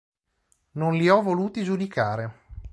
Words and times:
Non 0.71 0.95
li 0.97 1.09
ho 1.11 1.21
voluti 1.21 1.61
giudicare. 1.63 2.31